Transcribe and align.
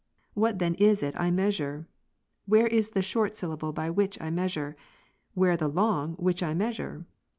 What 0.33 0.57
then 0.57 0.73
is 0.79 1.03
it 1.03 1.15
I 1.15 1.29
measure? 1.29 1.85
where 2.47 2.65
is 2.65 2.89
the 2.89 3.03
short 3.03 3.35
syllable 3.35 3.71
by 3.71 3.91
which 3.91 4.19
I 4.19 4.31
measure? 4.31 4.75
where 5.35 5.55
the 5.55 5.67
long 5.67 6.13
which 6.13 6.41
I 6.41 6.55
measure 6.55 7.05